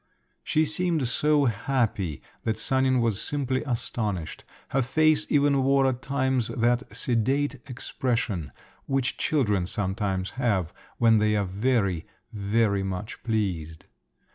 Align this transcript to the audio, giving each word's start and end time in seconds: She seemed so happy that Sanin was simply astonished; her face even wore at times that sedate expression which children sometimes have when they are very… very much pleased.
She 0.43 0.65
seemed 0.65 1.07
so 1.07 1.45
happy 1.45 2.23
that 2.43 2.57
Sanin 2.57 3.01
was 3.01 3.21
simply 3.21 3.61
astonished; 3.65 4.43
her 4.69 4.81
face 4.81 5.27
even 5.29 5.61
wore 5.61 5.85
at 5.85 6.01
times 6.01 6.47
that 6.47 6.95
sedate 6.95 7.57
expression 7.69 8.51
which 8.87 9.15
children 9.17 9.67
sometimes 9.67 10.31
have 10.41 10.73
when 10.97 11.19
they 11.19 11.35
are 11.35 11.45
very… 11.45 12.07
very 12.33 12.81
much 12.81 13.21
pleased. 13.23 13.85